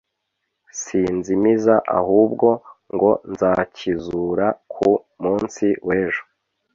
sinzimiza 0.81 1.75
ahubwo 1.99 2.47
ngo 2.93 3.11
nzakizura 3.31 4.47
ku 4.73 4.89
munsi 5.23 5.65
wejo 5.87 6.23